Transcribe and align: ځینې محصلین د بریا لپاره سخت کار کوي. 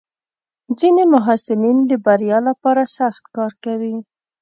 ځینې 0.79 1.03
محصلین 1.13 1.77
د 1.89 1.91
بریا 2.05 2.39
لپاره 2.49 2.83
سخت 2.97 3.23
کار 3.35 3.51
کوي. 3.63 3.95